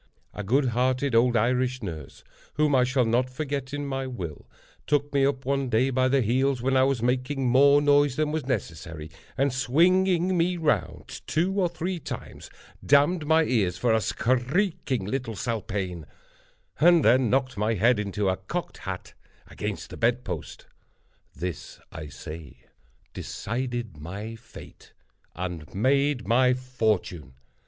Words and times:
A 0.33 0.41
good 0.43 0.69
hearted 0.69 1.13
old 1.13 1.37
Irish 1.37 1.83
nurse 1.83 2.23
(whom 2.55 2.73
I 2.73 2.83
shall 2.83 3.05
not 3.05 3.29
forget 3.29 3.71
in 3.71 3.85
my 3.85 4.07
will) 4.07 4.49
took 4.87 5.13
me 5.13 5.23
up 5.27 5.45
one 5.45 5.69
day 5.69 5.91
by 5.91 6.07
the 6.07 6.23
heels, 6.23 6.59
when 6.59 6.75
I 6.75 6.81
was 6.85 7.03
making 7.03 7.45
more 7.47 7.83
noise 7.83 8.15
than 8.15 8.31
was 8.31 8.47
necessary, 8.47 9.11
and 9.37 9.53
swinging 9.53 10.35
me 10.35 10.57
round 10.57 11.21
two 11.27 11.53
or 11.59 11.69
three 11.69 11.99
times, 11.99 12.49
d—d 12.83 13.25
my 13.27 13.41
eyes 13.43 13.77
for 13.77 13.93
"a 13.93 14.01
skreeking 14.01 15.05
little 15.05 15.35
spalpeen," 15.35 16.07
and 16.79 17.05
then 17.05 17.29
knocked 17.29 17.55
my 17.55 17.75
head 17.75 17.99
into 17.99 18.27
a 18.27 18.37
cocked 18.37 18.79
hat 18.79 19.13
against 19.49 19.91
the 19.91 19.97
bedpost. 19.97 20.65
This, 21.35 21.79
I 21.91 22.07
say, 22.07 22.65
decided 23.13 23.97
my 23.97 24.35
fate, 24.35 24.93
and 25.35 25.71
made 25.75 26.27
my 26.27 26.55
fortune. 26.55 27.33